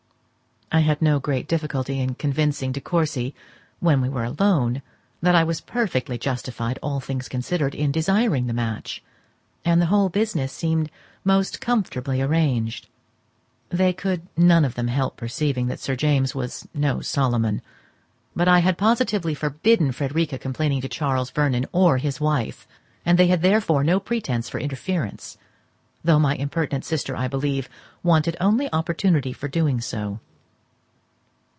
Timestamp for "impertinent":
26.35-26.85